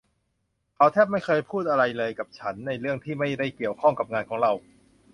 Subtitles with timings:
[0.75, 1.83] เขาแทบไม่เคยพูดอะไร
[2.19, 4.51] กับฉันเลยในเรื่องที่ไม่ได้เกี่ยวข้องกับงานของเรา